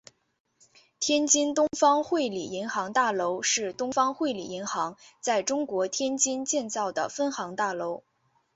[0.99, 8.01] 天津东方汇理银行大楼是东方汇理银行在中国天津建造的分行大楼。